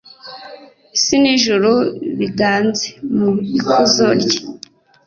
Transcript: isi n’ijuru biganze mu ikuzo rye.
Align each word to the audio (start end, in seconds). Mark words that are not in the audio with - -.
isi 0.97 1.15
n’ijuru 1.21 1.71
biganze 2.19 2.87
mu 3.15 3.29
ikuzo 3.57 4.05
rye. 4.21 4.39